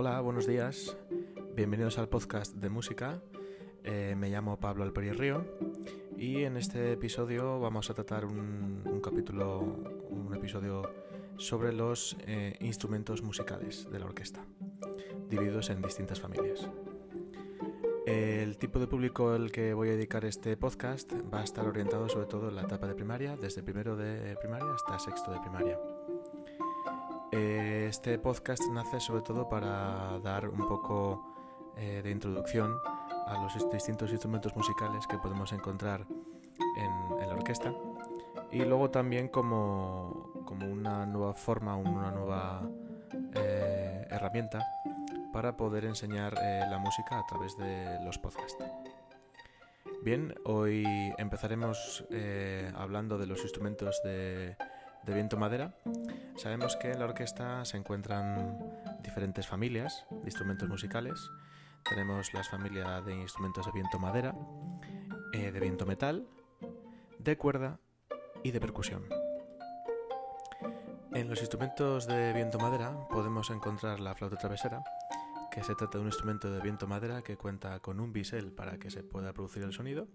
buenos 0.00 0.46
días. 0.46 0.96
Bienvenidos 1.54 1.98
al 1.98 2.08
podcast 2.08 2.54
de 2.54 2.70
música. 2.70 3.20
Eh, 3.84 4.14
me 4.16 4.30
llamo 4.30 4.58
Pablo 4.58 4.82
Alperi 4.82 5.12
Río 5.12 5.44
y 6.16 6.44
en 6.44 6.56
este 6.56 6.92
episodio 6.92 7.60
vamos 7.60 7.90
a 7.90 7.94
tratar 7.94 8.24
un, 8.24 9.00
capítulo, 9.04 9.60
un 10.08 10.34
episodio 10.34 10.90
sobre 11.36 11.74
los 11.74 12.16
eh, 12.26 12.56
instrumentos 12.60 13.22
musicales 13.22 13.90
de 13.90 13.98
la 13.98 14.06
orquesta, 14.06 14.42
divididos 15.28 15.68
en 15.68 15.82
distintas 15.82 16.18
familias. 16.18 16.66
El 18.06 18.56
tipo 18.56 18.78
de 18.78 18.86
público 18.86 19.32
al 19.32 19.52
que 19.52 19.74
voy 19.74 19.90
a 19.90 19.92
dedicar 19.92 20.24
este 20.24 20.56
podcast 20.56 21.12
va 21.32 21.42
a 21.42 21.44
estar 21.44 21.66
orientado 21.66 22.08
sobre 22.08 22.26
todo 22.26 22.48
en 22.48 22.54
la 22.54 22.62
etapa 22.62 22.86
de 22.86 22.94
primaria, 22.94 23.36
desde 23.36 23.62
primero 23.62 23.96
de 23.96 24.34
primaria 24.36 24.72
hasta 24.72 24.98
sexto 24.98 25.30
de 25.30 25.40
primaria. 25.40 25.78
Eh, 27.32 27.86
este 27.88 28.18
podcast 28.18 28.62
nace 28.72 28.98
sobre 28.98 29.22
todo 29.22 29.48
para 29.48 30.18
dar 30.18 30.48
un 30.48 30.66
poco 30.66 31.72
eh, 31.76 32.00
de 32.02 32.10
introducción 32.10 32.76
a 33.26 33.40
los 33.40 33.70
distintos 33.70 34.10
instrumentos 34.10 34.56
musicales 34.56 35.06
que 35.06 35.16
podemos 35.18 35.52
encontrar 35.52 36.04
en, 36.76 37.28
la 37.28 37.34
orquesta 37.34 37.72
y 38.50 38.64
luego 38.64 38.90
también 38.90 39.28
como, 39.28 40.32
una 40.60 41.06
nueva 41.06 41.34
forma, 41.34 41.76
una 41.76 42.10
nueva 42.10 42.68
eh, 43.34 44.08
herramienta 44.10 44.66
para 45.32 45.56
poder 45.56 45.84
enseñar 45.84 46.34
la 46.34 46.78
música 46.78 47.20
a 47.20 47.26
través 47.26 47.56
de 47.56 48.02
los 48.04 48.18
podcasts. 48.18 48.64
Bien, 50.02 50.34
hoy 50.44 50.84
empezaremos 51.18 52.04
hablando 52.74 53.16
de 53.16 53.26
los 53.26 53.42
instrumentos 53.42 54.00
de 54.02 54.56
de 55.02 55.14
viento 55.14 55.36
madera, 55.36 55.72
sabemos 56.40 56.74
que 56.76 56.90
en 56.90 56.98
la 56.98 57.04
orquesta 57.04 57.66
se 57.66 57.76
encuentran 57.76 58.58
diferentes 59.02 59.46
familias 59.46 60.06
de 60.10 60.24
instrumentos 60.24 60.66
musicales. 60.70 61.30
Tenemos 61.84 62.32
las 62.32 62.48
familias 62.48 63.04
de 63.04 63.14
instrumentos 63.14 63.66
de 63.66 63.72
viento 63.72 63.98
madera, 63.98 64.34
eh, 65.34 65.52
de 65.52 65.60
viento 65.60 65.84
metal, 65.84 66.26
de 67.18 67.36
cuerda 67.36 67.78
y 68.42 68.52
de 68.52 68.60
percusión. 68.60 69.04
En 71.12 71.28
los 71.28 71.40
instrumentos 71.40 72.06
de 72.06 72.32
viento 72.32 72.58
madera 72.58 73.06
podemos 73.10 73.50
encontrar 73.50 74.00
la 74.00 74.14
flauta 74.14 74.38
travesera, 74.38 74.82
que 75.50 75.62
se 75.62 75.74
trata 75.74 75.98
de 75.98 76.02
un 76.02 76.08
instrumento 76.08 76.50
de 76.50 76.60
viento 76.60 76.86
madera 76.86 77.20
que 77.20 77.36
cuenta 77.36 77.80
con 77.80 78.00
un 78.00 78.14
bisel 78.14 78.50
para 78.50 78.78
que 78.78 78.90
se 78.90 79.02
pueda 79.02 79.34
producir 79.34 79.62
el 79.62 79.74
sonido. 79.74 80.08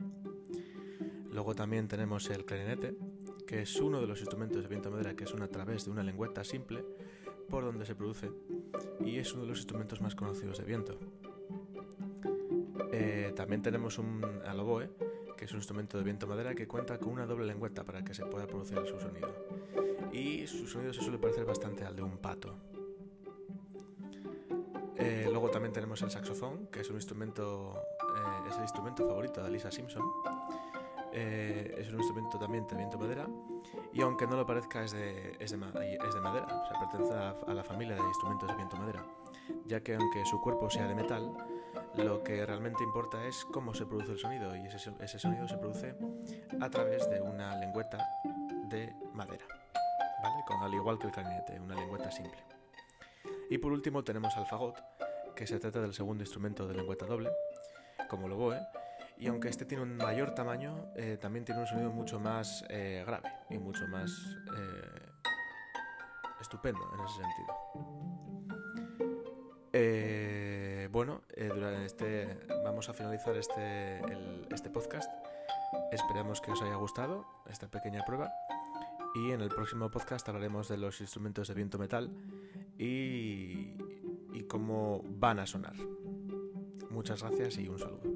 Luego 1.29 1.53
también 1.53 1.87
tenemos 1.87 2.27
el 2.31 2.45
clarinete, 2.45 2.97
que 3.45 3.61
es 3.61 3.75
uno 3.79 4.01
de 4.01 4.07
los 4.07 4.19
instrumentos 4.19 4.61
de 4.61 4.67
viento 4.67 4.89
madera 4.89 5.15
que 5.15 5.23
es 5.23 5.33
a 5.33 5.47
través 5.47 5.85
de 5.85 5.91
una 5.91 6.03
lengüeta 6.03 6.43
simple 6.43 6.83
por 7.49 7.63
donde 7.63 7.85
se 7.85 7.95
produce 7.95 8.31
y 8.99 9.17
es 9.17 9.33
uno 9.33 9.43
de 9.43 9.49
los 9.49 9.59
instrumentos 9.59 10.01
más 10.01 10.15
conocidos 10.15 10.57
de 10.57 10.63
viento. 10.63 10.97
Eh, 12.91 13.33
también 13.35 13.61
tenemos 13.61 13.97
un 13.99 14.23
aloboe, 14.45 14.89
que 15.37 15.45
es 15.45 15.51
un 15.51 15.57
instrumento 15.57 15.97
de 15.97 16.03
viento 16.03 16.27
madera 16.27 16.55
que 16.55 16.67
cuenta 16.67 16.97
con 16.97 17.13
una 17.13 17.25
doble 17.25 17.45
lengüeta 17.45 17.83
para 17.83 18.03
que 18.03 18.13
se 18.13 18.25
pueda 18.25 18.47
producir 18.47 18.79
su 18.85 18.99
sonido. 18.99 19.33
Y 20.11 20.47
su 20.47 20.65
sonido 20.65 20.93
se 20.93 21.01
suele 21.01 21.17
parecer 21.17 21.45
bastante 21.45 21.83
al 21.83 21.95
de 21.95 22.03
un 22.03 22.17
pato. 22.17 22.55
Eh, 24.97 25.27
luego 25.29 25.49
también 25.49 25.73
tenemos 25.73 26.01
el 26.01 26.09
saxofón, 26.09 26.67
que 26.67 26.79
es 26.79 26.89
un 26.89 26.95
instrumento, 26.95 27.75
eh, 27.75 28.49
es 28.49 28.55
el 28.55 28.63
instrumento 28.63 29.07
favorito 29.07 29.43
de 29.43 29.51
Lisa 29.51 29.69
Simpson 29.69 30.03
eh, 31.17 31.75
es 31.77 31.87
un 31.87 31.99
instrumento 31.99 32.37
también 32.37 32.67
de 32.67 32.75
viento 32.75 32.97
madera 32.97 33.25
y 33.93 34.01
aunque 34.01 34.27
no 34.27 34.35
lo 34.35 34.45
parezca 34.45 34.83
es 34.83 34.91
de, 34.91 35.37
es 35.39 35.51
de, 35.51 35.57
madera, 35.57 36.45
o 36.45 36.67
sea, 36.67 36.77
pertenece 36.77 37.13
a, 37.13 37.53
la 37.53 37.63
familia 37.63 37.95
de 37.95 38.01
instrumentos 38.01 38.49
de 38.49 38.55
viento 38.55 38.75
madera, 38.75 39.05
ya 39.65 39.79
que 39.79 39.95
aunque 39.95 40.25
su 40.25 40.41
cuerpo 40.41 40.69
sea 40.69 40.87
de 40.87 40.93
metal, 40.93 41.31
lo 41.95 42.21
que 42.21 42.45
realmente 42.45 42.83
importa 42.83 43.25
es 43.25 43.45
cómo 43.45 43.73
se 43.73 43.85
produce 43.85 44.11
el 44.11 44.19
sonido 44.19 44.57
y 44.57 44.65
ese, 44.67 44.91
ese 44.99 45.17
sonido 45.17 45.47
se 45.47 45.57
produce 45.57 45.95
a 46.59 46.69
través 46.69 47.09
de 47.09 47.21
una 47.21 47.55
lengüeta 47.61 48.05
de 48.67 48.93
madera, 49.13 49.45
¿vale? 50.21 50.43
Con, 50.45 50.61
al 50.61 50.73
igual 50.73 50.99
que 50.99 51.07
el 51.07 51.13
clarinete, 51.13 51.57
una 51.61 51.75
lengüeta 51.75 52.11
simple. 52.11 52.43
Y 53.49 53.57
por 53.57 53.71
último 53.71 54.03
tenemos 54.03 54.35
al 54.35 54.47
fagot, 54.47 54.83
que 55.33 55.47
se 55.47 55.59
trata 55.59 55.79
del 55.79 55.93
segundo 55.93 56.23
instrumento 56.23 56.67
de 56.67 56.73
lengüeta 56.73 57.05
doble, 57.05 57.31
como 58.09 58.27
el 58.27 58.33
oboe, 58.33 58.59
y 59.17 59.27
aunque 59.27 59.49
este 59.49 59.65
tiene 59.65 59.83
un 59.83 59.97
mayor 59.97 60.31
tamaño, 60.35 60.87
eh, 60.95 61.17
también 61.19 61.45
tiene 61.45 61.61
un 61.61 61.67
sonido 61.67 61.91
mucho 61.91 62.19
más 62.19 62.65
eh, 62.69 63.03
grave 63.05 63.31
y 63.49 63.57
mucho 63.57 63.87
más 63.87 64.11
eh, 64.57 65.11
estupendo 66.41 66.81
en 66.93 67.05
ese 67.05 67.15
sentido. 67.21 67.55
bueno, 70.91 71.23
durante 71.35 71.85
este, 71.85 72.47
vamos 72.63 72.87
a 72.87 72.93
finalizar 72.93 73.35
este, 73.35 74.01
este 74.49 74.69
podcast. 74.69 75.11
Esperamos 75.91 76.39
que 76.39 76.51
os 76.51 76.61
haya 76.61 76.75
gustado 76.75 77.25
esta 77.49 77.67
pequeña 77.67 78.05
prueba. 78.05 78.31
Y 79.15 79.31
en 79.31 79.41
el 79.41 79.49
próximo 79.49 79.89
podcast 79.91 80.27
hablaremos 80.29 80.69
de 80.69 80.77
los 80.77 81.01
instrumentos 81.01 81.49
de 81.49 81.53
viento 81.53 81.77
metal 81.77 82.09
y, 82.77 83.75
y 84.33 84.43
cómo 84.47 85.01
van 85.03 85.39
a 85.39 85.45
sonar. 85.45 85.75
Muchas 86.89 87.21
gracias 87.23 87.57
y 87.57 87.67
un 87.67 87.79
saludo. 87.79 88.14